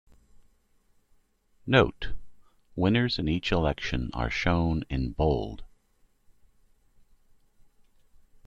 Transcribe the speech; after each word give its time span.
"Note: 1.67 2.13
Winners 2.75 3.19
in 3.19 3.27
each 3.27 3.51
election 3.51 4.09
are 4.15 4.31
shown 4.31 4.83
in" 4.89 5.11
bold. 5.11 5.63